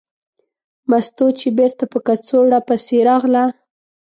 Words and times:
مستو 0.89 1.25
چې 1.39 1.47
بېرته 1.57 1.83
په 1.91 1.97
کڅوړه 2.07 2.59
پسې 2.67 2.97
راغله. 3.09 3.43